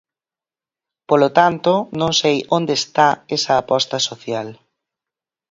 Polo 1.09 1.29
tanto, 1.39 1.73
non 1.99 2.11
sei 2.21 2.37
onde 2.57 2.73
está 2.81 3.07
esa 3.35 3.53
aposta 3.61 3.97
social. 4.09 4.47